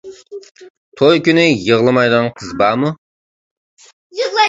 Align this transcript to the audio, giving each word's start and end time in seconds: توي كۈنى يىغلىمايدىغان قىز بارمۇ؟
توي 1.01 1.21
كۈنى 1.27 1.45
يىغلىمايدىغان 1.67 2.33
قىز 2.41 2.57
بارمۇ؟ 2.65 2.95